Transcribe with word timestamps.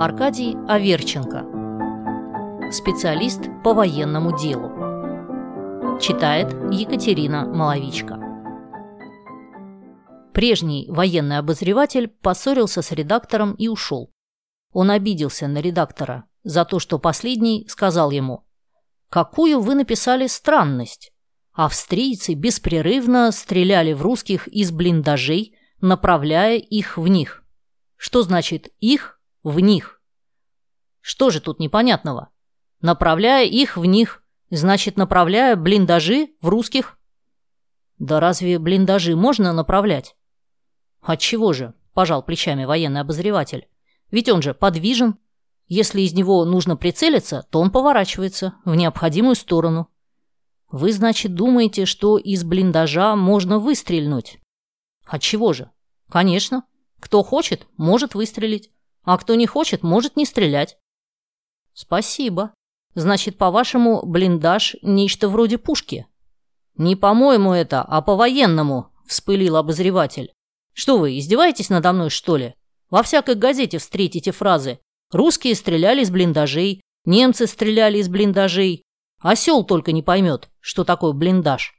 Аркадий 0.00 0.56
Аверченко. 0.68 1.44
Специалист 2.70 3.40
по 3.64 3.74
военному 3.74 4.38
делу. 4.38 5.98
Читает 6.00 6.52
Екатерина 6.70 7.44
Маловичка. 7.44 8.16
Прежний 10.32 10.86
военный 10.88 11.38
обозреватель 11.38 12.06
поссорился 12.06 12.80
с 12.80 12.92
редактором 12.92 13.54
и 13.54 13.66
ушел. 13.66 14.12
Он 14.72 14.92
обиделся 14.92 15.48
на 15.48 15.58
редактора 15.58 16.26
за 16.44 16.64
то, 16.64 16.78
что 16.78 17.00
последний 17.00 17.66
сказал 17.68 18.12
ему 18.12 18.46
«Какую 19.08 19.58
вы 19.58 19.74
написали 19.74 20.28
странность? 20.28 21.10
Австрийцы 21.52 22.34
беспрерывно 22.34 23.32
стреляли 23.32 23.94
в 23.94 24.02
русских 24.02 24.46
из 24.46 24.70
блиндажей, 24.70 25.56
направляя 25.80 26.56
их 26.56 26.98
в 26.98 27.08
них. 27.08 27.42
Что 27.96 28.22
значит 28.22 28.68
«их» 28.78 29.17
в 29.48 29.60
них? 29.60 30.00
Что 31.00 31.30
же 31.30 31.40
тут 31.40 31.58
непонятного? 31.58 32.30
Направляя 32.80 33.46
их 33.46 33.76
в 33.76 33.84
них, 33.84 34.22
значит, 34.50 34.96
направляя 34.96 35.56
блиндажи 35.56 36.30
в 36.40 36.48
русских? 36.48 36.98
Да 37.98 38.20
разве 38.20 38.58
блиндажи 38.58 39.16
можно 39.16 39.52
направлять? 39.52 40.16
Отчего 41.00 41.52
же, 41.52 41.74
пожал 41.94 42.22
плечами 42.22 42.64
военный 42.64 43.00
обозреватель. 43.00 43.68
Ведь 44.10 44.28
он 44.28 44.42
же 44.42 44.54
подвижен. 44.54 45.18
Если 45.66 46.00
из 46.02 46.14
него 46.14 46.44
нужно 46.44 46.76
прицелиться, 46.76 47.46
то 47.50 47.60
он 47.60 47.70
поворачивается 47.70 48.54
в 48.64 48.74
необходимую 48.74 49.34
сторону. 49.34 49.88
Вы, 50.70 50.92
значит, 50.92 51.34
думаете, 51.34 51.86
что 51.86 52.18
из 52.18 52.44
блиндажа 52.44 53.16
можно 53.16 53.58
выстрельнуть? 53.58 54.38
Отчего 55.06 55.52
же? 55.52 55.70
Конечно. 56.10 56.64
Кто 57.00 57.22
хочет, 57.22 57.66
может 57.76 58.14
выстрелить. 58.14 58.70
А 59.08 59.16
кто 59.16 59.36
не 59.36 59.46
хочет, 59.46 59.82
может 59.82 60.18
не 60.18 60.26
стрелять. 60.26 60.76
Спасибо. 61.72 62.52
Значит, 62.94 63.38
по-вашему, 63.38 64.04
блиндаж– 64.04 64.76
нечто 64.82 65.30
вроде 65.30 65.56
пушки? 65.56 66.06
Не 66.76 66.94
по-моему 66.94 67.54
это, 67.54 67.80
а 67.80 68.02
по-военному, 68.02 68.92
вспылил 69.06 69.56
обозреватель. 69.56 70.30
Что 70.74 70.98
вы, 70.98 71.18
издеваетесь 71.18 71.70
надо 71.70 71.94
мной, 71.94 72.10
что 72.10 72.36
ли? 72.36 72.54
Во 72.90 73.02
всякой 73.02 73.36
газете 73.36 73.78
встретите 73.78 74.30
фразы 74.30 74.78
«Русские 75.10 75.54
стреляли 75.54 76.02
из 76.02 76.10
блиндажей», 76.10 76.82
«Немцы 77.06 77.46
стреляли 77.46 77.96
из 78.00 78.10
блиндажей». 78.10 78.82
Осел 79.22 79.64
только 79.64 79.92
не 79.92 80.02
поймет, 80.02 80.50
что 80.60 80.84
такое 80.84 81.14
блиндаж. 81.14 81.72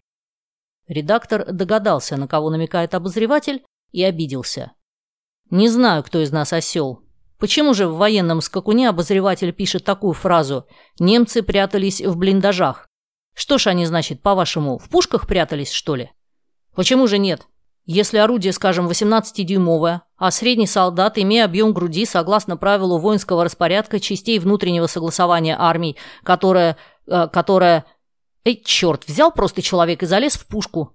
Редактор 0.87 1.45
догадался, 1.53 2.17
на 2.17 2.27
кого 2.27 2.49
намекает 2.49 2.95
обозреватель, 2.95 3.63
и 3.91 4.03
обиделся. 4.03 4.71
«Не 5.51 5.69
знаю, 5.69 6.03
кто 6.03 6.23
из 6.23 6.31
нас 6.31 6.53
осел. 6.53 7.03
Почему 7.39 7.73
же 7.73 7.87
в 7.87 7.95
военном 7.95 8.41
скакуне 8.41 8.89
обозреватель 8.89 9.53
пишет 9.53 9.85
такую 9.85 10.13
фразу 10.13 10.67
«Немцы 10.99 11.41
прятались 11.41 12.01
в 12.01 12.17
блиндажах»? 12.17 12.85
Что 13.33 13.57
ж 13.57 13.67
они, 13.67 13.85
значит, 13.85 14.21
по-вашему, 14.21 14.77
в 14.77 14.89
пушках 14.89 15.25
прятались, 15.25 15.71
что 15.71 15.95
ли? 15.95 16.11
Почему 16.75 17.07
же 17.07 17.17
нет? 17.17 17.47
Если 17.85 18.17
орудие, 18.17 18.51
скажем, 18.51 18.89
18-дюймовое, 18.89 20.01
а 20.17 20.31
средний 20.31 20.67
солдат, 20.67 21.17
имея 21.17 21.45
объем 21.45 21.71
груди, 21.71 22.05
согласно 22.05 22.57
правилу 22.57 22.97
воинского 22.97 23.45
распорядка 23.45 24.01
частей 24.01 24.37
внутреннего 24.37 24.87
согласования 24.87 25.55
армий, 25.57 25.95
которая... 26.23 26.75
Э, 27.07 27.29
которая... 27.31 27.85
Эй, 28.43 28.61
черт, 28.63 29.07
взял 29.07 29.31
просто 29.31 29.61
человек 29.61 30.03
и 30.03 30.05
залез 30.05 30.33
в 30.33 30.45
пушку. 30.45 30.93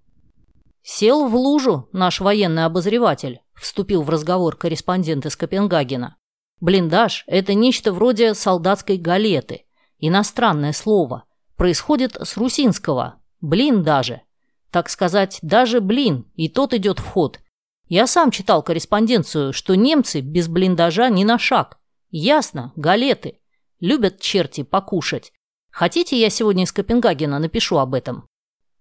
Сел 0.83 1.27
в 1.27 1.35
лужу 1.35 1.89
наш 1.93 2.21
военный 2.21 2.67
обозреватель, 2.67 3.41
вступил 3.55 4.03
в 4.03 4.11
разговор 4.11 4.57
корреспондент 4.57 5.25
из 5.25 5.37
Копенгагена. 5.37 6.17
Блиндаж– 6.61 7.25
это 7.27 7.55
нечто 7.55 7.93
вроде 7.93 8.35
солдатской 8.35 8.97
галеты. 8.97 9.65
Иностранное 9.99 10.73
слово. 10.73 11.25
Происходит 11.57 12.17
с 12.17 12.37
русинского. 12.37 13.21
Блин 13.41 13.83
даже. 13.83 14.23
Так 14.71 14.89
сказать, 14.89 15.39
даже 15.43 15.81
блин, 15.81 16.31
и 16.35 16.49
тот 16.49 16.75
идет 16.75 16.99
в 16.99 17.07
ход. 17.07 17.41
Я 17.89 18.07
сам 18.07 18.31
читал 18.31 18.63
корреспонденцию, 18.63 19.53
что 19.53 19.75
немцы 19.75 20.21
без 20.21 20.49
блиндажа 20.49 21.11
ни 21.11 21.25
на 21.25 21.39
шаг. 21.39 21.79
Ясно, 22.11 22.73
галеты. 22.77 23.41
Любят 23.81 24.21
черти 24.21 24.63
покушать. 24.63 25.33
Хотите, 25.71 26.19
я 26.19 26.31
сегодня 26.31 26.65
из 26.65 26.73
Копенгагена 26.73 27.39
напишу 27.39 27.79
об 27.79 27.95
этом? 27.95 28.27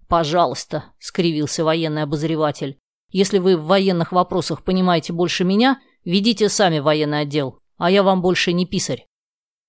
Пожалуйста, 0.08 0.86
скривился 1.00 1.64
военный 1.64 2.03
обозреватель. 2.03 2.78
Если 3.09 3.40
вы 3.40 3.58
в 3.58 3.66
военных 3.66 4.12
вопросах 4.12 4.64
понимаете 4.64 5.12
больше 5.12 5.44
меня, 5.44 5.81
ведите 6.06 6.50
сами 6.50 6.80
военный 6.80 7.22
отдел 7.22 7.62
а 7.78 7.91
я 7.91 8.03
вам 8.03 8.22
больше 8.22 8.53
не 8.53 8.66
писарь. 8.66 9.07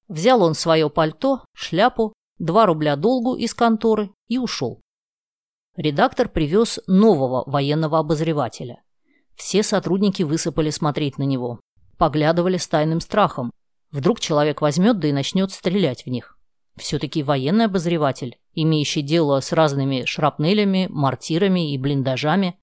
Взял 0.08 0.42
он 0.42 0.54
свое 0.54 0.90
пальто, 0.90 1.44
шляпу, 1.54 2.12
два 2.38 2.66
рубля 2.66 2.96
долгу 2.96 3.34
из 3.34 3.54
конторы 3.54 4.10
и 4.28 4.38
ушел. 4.38 4.80
Редактор 5.76 6.28
привез 6.28 6.78
нового 6.86 7.42
военного 7.46 7.98
обозревателя. 7.98 8.82
Все 9.34 9.62
сотрудники 9.62 10.22
высыпали 10.22 10.70
смотреть 10.70 11.18
на 11.18 11.24
него. 11.24 11.60
Поглядывали 11.98 12.58
с 12.58 12.68
тайным 12.68 13.00
страхом. 13.00 13.50
Вдруг 13.90 14.20
человек 14.20 14.60
возьмет 14.60 14.98
да 15.00 15.08
и 15.08 15.12
начнет 15.12 15.50
стрелять 15.50 16.04
в 16.04 16.10
них. 16.10 16.38
Все-таки 16.76 17.22
военный 17.22 17.66
обозреватель, 17.66 18.36
имеющий 18.52 19.02
дело 19.02 19.40
с 19.40 19.52
разными 19.52 20.04
шрапнелями, 20.04 20.88
мортирами 20.90 21.72
и 21.72 21.78
блиндажами, 21.78 22.58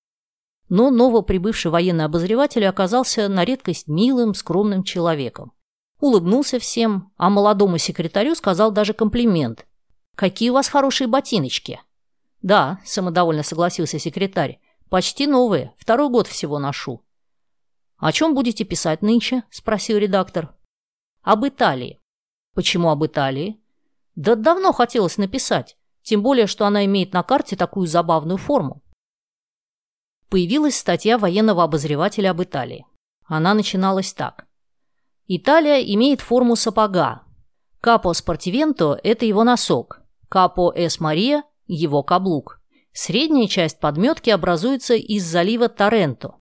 но 0.72 0.90
новоприбывший 0.90 1.70
военный 1.70 2.06
обозреватель 2.06 2.66
оказался 2.66 3.28
на 3.28 3.44
редкость 3.44 3.90
милым, 3.90 4.34
скромным 4.34 4.86
человеком. 4.86 5.52
Улыбнулся 6.00 6.60
всем, 6.60 7.12
а 7.18 7.30
молодому 7.30 7.78
секретарю 7.78 8.36
сказал 8.36 8.72
даже 8.72 8.94
комплимент. 8.94 9.68
«Какие 10.16 10.50
у 10.50 10.54
вас 10.54 10.70
хорошие 10.70 11.08
ботиночки!» 11.08 11.82
«Да»,– 12.42 12.80
самодовольно 12.86 13.44
согласился 13.44 14.00
секретарь,– 14.00 14.62
«почти 14.90 15.28
новые, 15.28 15.74
второй 15.78 16.08
год 16.10 16.28
всего 16.28 16.58
ношу». 16.58 17.04
«О 17.98 18.14
чем 18.14 18.34
будете 18.34 18.64
писать 18.64 19.02
нынче?»– 19.02 19.44
спросил 19.50 19.98
редактор. 19.98 20.56
«Об 21.22 21.46
Италии». 21.46 22.00
«Почему 22.56 22.92
об 22.92 23.06
Италии?» 23.06 23.60
«Да 24.16 24.36
давно 24.36 24.72
хотелось 24.72 25.18
написать, 25.18 25.76
тем 26.02 26.24
более, 26.24 26.48
что 26.48 26.66
она 26.66 26.86
имеет 26.86 27.12
на 27.12 27.24
карте 27.24 27.58
такую 27.58 27.88
забавную 27.88 28.38
форму 28.38 28.82
появилась 30.32 30.78
статья 30.78 31.18
военного 31.18 31.64
обозревателя 31.64 32.32
об 32.32 32.42
Италии. 32.42 32.86
Она 33.26 33.54
начиналась 33.54 34.14
так. 34.14 34.48
Италия 35.28 35.82
имеет 35.94 36.22
форму 36.22 36.56
сапога. 36.56 37.24
Капо 37.82 38.14
спортивенто– 38.14 38.98
это 39.04 39.26
его 39.26 39.44
носок. 39.44 40.02
Капо 40.30 40.72
эс 40.74 41.02
Мария– 41.02 41.44
его 41.68 42.02
каблук. 42.02 42.62
Средняя 42.94 43.48
часть 43.48 43.80
подметки 43.80 44.30
образуется 44.30 44.96
из 44.96 45.26
залива 45.26 45.68
Торренто. 45.68 46.36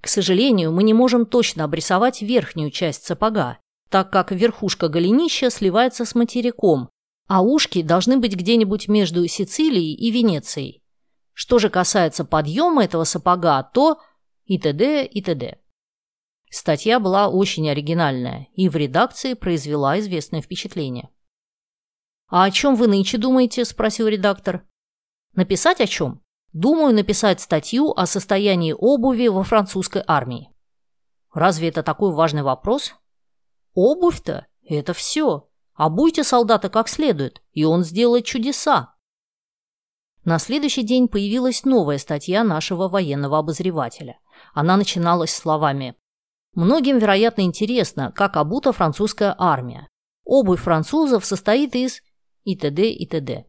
К 0.00 0.08
сожалению, 0.08 0.72
мы 0.72 0.82
не 0.82 0.92
можем 0.92 1.24
точно 1.24 1.64
обрисовать 1.64 2.22
верхнюю 2.22 2.70
часть 2.72 3.04
сапога, 3.04 3.58
так 3.88 4.10
как 4.10 4.32
верхушка 4.32 4.88
голенища 4.88 5.50
сливается 5.50 6.04
с 6.04 6.14
материком, 6.16 6.90
а 7.28 7.42
ушки 7.42 7.82
должны 7.82 8.18
быть 8.18 8.34
где-нибудь 8.34 8.88
между 8.88 9.26
Сицилией 9.28 9.94
и 9.94 10.10
Венецией. 10.10 10.82
Что 11.40 11.60
же 11.60 11.70
касается 11.70 12.24
подъема 12.24 12.82
этого 12.82 13.04
сапога, 13.04 13.62
то 13.62 14.00
и 14.44 14.58
т.д. 14.58 15.06
и 15.06 15.22
т.д. 15.22 15.60
Статья 16.50 16.98
была 16.98 17.28
очень 17.28 17.70
оригинальная 17.70 18.48
и 18.54 18.68
в 18.68 18.74
редакции 18.74 19.34
произвела 19.34 20.00
известное 20.00 20.42
впечатление. 20.42 21.10
«А 22.26 22.42
о 22.42 22.50
чем 22.50 22.74
вы 22.74 22.88
нынче 22.88 23.18
думаете?»– 23.18 23.64
спросил 23.66 24.08
редактор. 24.08 24.66
«Написать 25.34 25.80
о 25.80 25.86
чем?» 25.86 26.24
«Думаю 26.52 26.92
написать 26.92 27.40
статью 27.40 27.92
о 27.92 28.06
состоянии 28.06 28.74
обуви 28.76 29.28
во 29.28 29.44
французской 29.44 30.02
армии». 30.08 30.52
«Разве 31.32 31.68
это 31.68 31.84
такой 31.84 32.12
важный 32.12 32.42
вопрос?» 32.42 32.96
«Обувь-то– 33.74 34.48
это 34.64 34.92
все. 34.92 35.48
Обуйте 35.74 36.24
солдата 36.24 36.68
как 36.68 36.88
следует, 36.88 37.42
и 37.52 37.62
он 37.62 37.84
сделает 37.84 38.24
чудеса». 38.24 38.97
На 40.28 40.38
следующий 40.38 40.82
день 40.82 41.08
появилась 41.08 41.64
новая 41.64 41.96
статья 41.96 42.44
нашего 42.44 42.86
военного 42.88 43.38
обозревателя. 43.38 44.18
Она 44.52 44.76
начиналась 44.76 45.34
словами 45.34 45.94
«Многим, 46.54 46.98
вероятно, 46.98 47.40
интересно, 47.40 48.12
как 48.14 48.36
обута 48.36 48.72
французская 48.72 49.34
армия. 49.38 49.88
Обувь 50.26 50.60
французов 50.60 51.24
состоит 51.24 51.74
из 51.74 52.02
и 52.44 52.56
т.д. 52.56 52.90
и 52.90 53.06
т.д. 53.06 53.46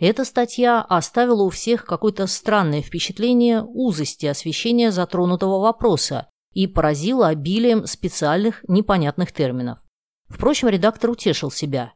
Эта 0.00 0.24
статья 0.24 0.82
оставила 0.82 1.44
у 1.44 1.50
всех 1.50 1.84
какое-то 1.84 2.26
странное 2.26 2.82
впечатление 2.82 3.62
узости 3.62 4.26
освещения 4.26 4.90
затронутого 4.90 5.60
вопроса 5.60 6.28
и 6.54 6.66
поразила 6.66 7.28
обилием 7.28 7.86
специальных 7.86 8.64
непонятных 8.66 9.30
терминов. 9.30 9.78
Впрочем, 10.26 10.70
редактор 10.70 11.10
утешил 11.10 11.52
себя. 11.52 11.92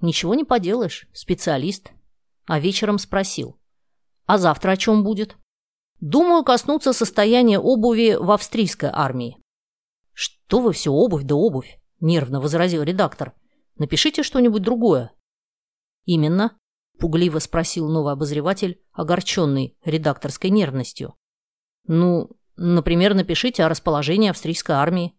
Ничего 0.00 0.34
не 0.34 0.42
поделаешь, 0.42 1.06
специалист, 1.12 1.92
а 2.46 2.58
вечером 2.60 2.98
спросил. 2.98 3.58
«А 4.26 4.38
завтра 4.38 4.72
о 4.72 4.76
чем 4.76 5.04
будет?» 5.04 5.36
«Думаю 6.00 6.44
коснуться 6.44 6.92
состояния 6.92 7.58
обуви 7.58 8.16
в 8.18 8.30
австрийской 8.30 8.90
армии». 8.92 9.36
«Что 10.12 10.60
вы 10.60 10.72
все 10.72 10.90
обувь 10.90 11.24
да 11.24 11.34
обувь?»– 11.34 11.78
нервно 12.00 12.40
возразил 12.40 12.82
редактор. 12.82 13.34
«Напишите 13.76 14.22
что-нибудь 14.22 14.62
другое». 14.62 15.12
«Именно?»– 16.04 16.58
пугливо 16.98 17.38
спросил 17.38 17.88
новый 17.88 18.12
обозреватель, 18.12 18.82
огорченный 18.92 19.76
редакторской 19.84 20.50
нервностью. 20.50 21.14
«Ну, 21.86 22.30
например, 22.56 23.14
напишите 23.14 23.64
о 23.64 23.68
расположении 23.68 24.30
австрийской 24.30 24.76
армии». 24.76 25.14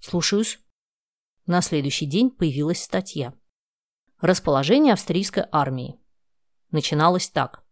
«Слушаюсь». 0.00 0.58
На 1.46 1.62
следующий 1.62 2.06
день 2.06 2.30
появилась 2.30 2.82
статья. 2.82 3.34
Расположение 4.20 4.92
австрийской 4.92 5.44
армии. 5.50 5.99
Начиналось 6.70 7.28
так. 7.28 7.62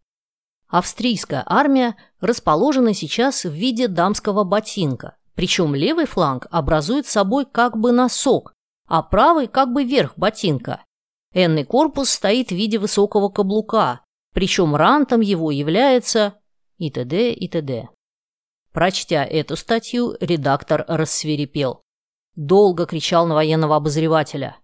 Австрийская 0.68 1.42
армия 1.46 1.96
расположена 2.20 2.92
сейчас 2.92 3.44
в 3.44 3.52
виде 3.52 3.88
дамского 3.88 4.44
ботинка, 4.44 5.16
причем 5.34 5.74
левый 5.74 6.06
фланг 6.06 6.46
образует 6.50 7.06
собой 7.06 7.46
как 7.46 7.76
бы 7.76 7.92
носок, 7.92 8.52
а 8.86 9.02
правый 9.02 9.46
как 9.46 9.72
бы 9.72 9.84
верх 9.84 10.12
ботинка. 10.16 10.84
Энный 11.32 11.64
корпус 11.64 12.10
стоит 12.10 12.48
в 12.48 12.54
виде 12.54 12.78
высокого 12.78 13.28
каблука, 13.28 14.00
причем 14.34 14.74
рантом 14.74 15.20
его 15.20 15.50
является 15.50 16.34
и 16.76 16.90
т.д. 16.90 17.32
и 17.32 17.48
т.д. 17.48 17.88
Прочтя 18.72 19.24
эту 19.24 19.56
статью, 19.56 20.16
редактор 20.20 20.84
рассверепел. 20.86 21.82
Долго 22.36 22.86
кричал 22.86 23.26
на 23.26 23.34
военного 23.34 23.76
обозревателя. 23.76 24.56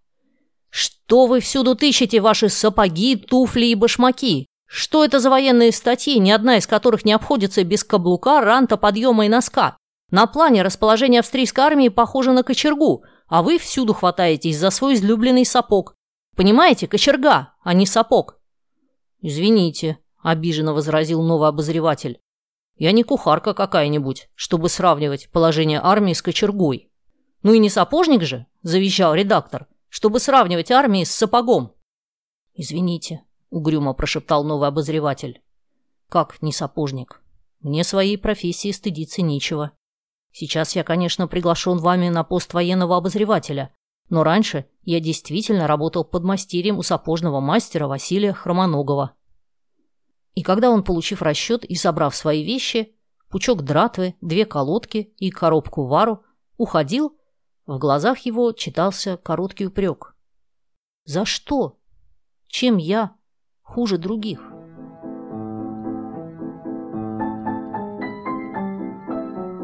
«Что 0.76 1.26
вы 1.26 1.38
всюду 1.38 1.76
тыщете 1.76 2.20
ваши 2.20 2.48
сапоги, 2.48 3.14
туфли 3.14 3.66
и 3.66 3.76
башмаки? 3.76 4.48
Что 4.66 5.04
это 5.04 5.20
за 5.20 5.30
военные 5.30 5.70
статьи, 5.70 6.18
ни 6.18 6.32
одна 6.32 6.56
из 6.56 6.66
которых 6.66 7.04
не 7.04 7.12
обходится 7.12 7.62
без 7.62 7.84
каблука, 7.84 8.40
ранта, 8.40 8.76
подъема 8.76 9.24
и 9.24 9.28
носка? 9.28 9.76
На 10.10 10.26
плане 10.26 10.62
расположение 10.62 11.20
австрийской 11.20 11.62
армии 11.62 11.90
похоже 11.90 12.32
на 12.32 12.42
кочергу, 12.42 13.04
а 13.28 13.44
вы 13.44 13.58
всюду 13.58 13.94
хватаетесь 13.94 14.58
за 14.58 14.70
свой 14.70 14.94
излюбленный 14.94 15.46
сапог. 15.46 15.94
Понимаете, 16.34 16.88
кочерга, 16.88 17.54
а 17.62 17.72
не 17.72 17.86
сапог». 17.86 18.40
«Извините»,– 19.20 19.98
обиженно 20.24 20.72
возразил 20.72 21.22
новый 21.22 21.50
обозреватель. 21.50 22.18
«Я 22.78 22.90
не 22.90 23.04
кухарка 23.04 23.54
какая-нибудь, 23.54 24.28
чтобы 24.34 24.68
сравнивать 24.68 25.30
положение 25.30 25.78
армии 25.80 26.14
с 26.14 26.20
кочергой». 26.20 26.90
«Ну 27.44 27.52
и 27.52 27.60
не 27.60 27.70
сапожник 27.70 28.22
же»,– 28.22 28.46
завещал 28.62 29.14
редактор, 29.14 29.68
«чтобы 29.94 30.18
сравнивать 30.18 30.72
армии 30.72 31.04
с 31.04 31.12
сапогом». 31.12 31.72
«Извините»,– 32.52 33.22
угрюмо 33.50 33.94
прошептал 33.94 34.42
новый 34.42 34.66
обозреватель. 34.66 35.40
«Как 36.08 36.42
не 36.42 36.52
сапожник? 36.52 37.22
Мне 37.60 37.84
своей 37.84 38.18
профессии 38.18 38.72
стыдиться 38.72 39.22
нечего. 39.22 39.70
Сейчас 40.32 40.74
я, 40.74 40.82
конечно, 40.82 41.28
приглашен 41.28 41.78
вами 41.78 42.08
на 42.08 42.24
пост 42.24 42.54
военного 42.54 42.96
обозревателя, 42.96 43.72
но 44.08 44.24
раньше 44.24 44.66
я 44.82 44.98
действительно 44.98 45.68
работал 45.68 46.04
под 46.04 46.24
мастерьем 46.24 46.76
у 46.76 46.82
сапожного 46.82 47.38
мастера 47.38 47.86
Василия 47.86 48.32
Хромоногова. 48.32 49.14
И 50.34 50.42
когда 50.42 50.70
он, 50.70 50.82
получив 50.82 51.22
расчет 51.22 51.64
и 51.64 51.76
собрав 51.76 52.16
свои 52.16 52.42
вещи, 52.42 52.96
пучок 53.30 53.62
дратвы, 53.62 54.16
две 54.20 54.44
колодки 54.44 55.14
и 55.18 55.30
коробку 55.30 55.86
вару, 55.86 56.24
уходил, 56.56 57.16
в 57.66 57.78
глазах 57.78 58.18
его 58.20 58.52
читался 58.52 59.16
короткий 59.16 59.66
упрек. 59.66 60.14
«За 61.04 61.24
что? 61.24 61.78
Чем 62.46 62.76
я 62.76 63.12
хуже 63.62 63.98
других?» 63.98 64.54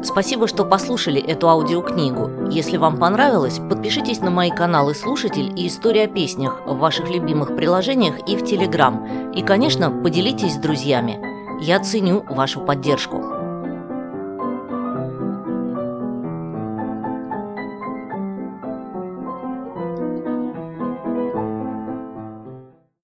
Спасибо, 0.03 0.47
что 0.47 0.65
послушали 0.65 1.21
эту 1.21 1.47
аудиокнигу. 1.47 2.49
Если 2.49 2.77
вам 2.77 2.97
понравилось, 2.97 3.59
подпишитесь 3.59 4.19
на 4.19 4.31
мои 4.31 4.49
каналы 4.49 4.95
«Слушатель» 4.95 5.53
и 5.55 5.67
«История 5.67 6.05
о 6.05 6.07
песнях» 6.07 6.61
в 6.65 6.77
ваших 6.79 7.09
любимых 7.09 7.55
приложениях 7.55 8.27
и 8.27 8.35
в 8.35 8.43
Телеграм. 8.43 9.31
И, 9.31 9.43
конечно, 9.43 9.91
поделитесь 9.91 10.55
с 10.55 10.57
друзьями. 10.57 11.19
Я 11.61 11.79
ценю 11.79 12.23
вашу 12.27 12.61
поддержку. 12.61 13.30